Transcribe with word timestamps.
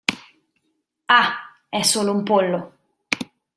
Ah, 1.13 1.59
è 1.69 1.83
solo 1.83 2.11
un 2.11 2.23
pollo. 2.23 2.73